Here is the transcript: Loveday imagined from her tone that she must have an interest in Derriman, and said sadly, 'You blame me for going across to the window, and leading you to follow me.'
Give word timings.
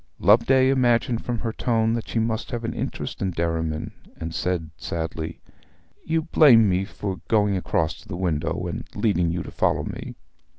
Loveday 0.17 0.69
imagined 0.69 1.23
from 1.23 1.37
her 1.37 1.53
tone 1.53 1.93
that 1.93 2.07
she 2.07 2.17
must 2.17 2.49
have 2.49 2.63
an 2.63 2.73
interest 2.73 3.21
in 3.21 3.29
Derriman, 3.29 3.93
and 4.19 4.33
said 4.33 4.71
sadly, 4.75 5.41
'You 6.03 6.23
blame 6.23 6.67
me 6.67 6.85
for 6.85 7.21
going 7.27 7.55
across 7.55 7.93
to 8.01 8.07
the 8.07 8.17
window, 8.17 8.65
and 8.65 8.83
leading 8.95 9.29
you 9.31 9.43
to 9.43 9.51
follow 9.51 9.83
me.' 9.83 10.15